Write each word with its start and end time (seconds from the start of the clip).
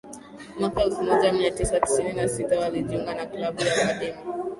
Mwaka 0.59 0.83
elfu 0.83 1.03
moja 1.03 1.33
mia 1.33 1.51
tisa 1.51 1.79
tisini 1.79 2.13
na 2.13 2.27
sita 2.29 2.65
alijiunga 2.65 3.15
na 3.15 3.25
klabu 3.25 3.61
ya 3.61 3.73
akademi 3.75 4.17